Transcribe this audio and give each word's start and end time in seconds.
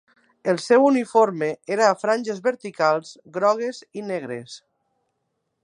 El 0.51 0.57
seu 0.67 0.85
uniforme 0.85 1.49
era 1.75 1.89
a 1.89 1.97
franges 2.05 2.41
verticals 2.47 3.13
grogues 3.37 3.83
i 4.01 4.05
negres. 4.09 4.57